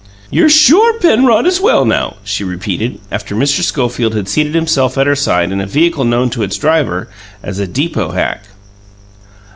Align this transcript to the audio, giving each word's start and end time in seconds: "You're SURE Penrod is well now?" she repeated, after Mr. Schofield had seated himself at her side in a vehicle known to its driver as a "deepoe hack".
"You're 0.31 0.49
SURE 0.49 0.93
Penrod 0.99 1.45
is 1.45 1.61
well 1.61 1.85
now?" 1.85 2.15
she 2.23 2.43
repeated, 2.43 2.99
after 3.11 3.35
Mr. 3.35 3.61
Schofield 3.61 4.15
had 4.15 4.27
seated 4.27 4.55
himself 4.55 4.97
at 4.97 5.05
her 5.05 5.15
side 5.15 5.51
in 5.51 5.61
a 5.61 5.67
vehicle 5.67 6.05
known 6.05 6.31
to 6.31 6.41
its 6.41 6.57
driver 6.57 7.07
as 7.43 7.59
a 7.59 7.67
"deepoe 7.67 8.09
hack". 8.09 8.45